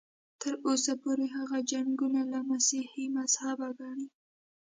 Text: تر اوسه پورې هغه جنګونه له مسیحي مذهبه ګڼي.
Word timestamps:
تر 0.41 0.53
اوسه 0.67 0.93
پورې 1.03 1.25
هغه 1.37 1.57
جنګونه 1.71 2.21
له 2.31 2.39
مسیحي 2.51 3.05
مذهبه 3.17 3.67
ګڼي. 3.79 4.07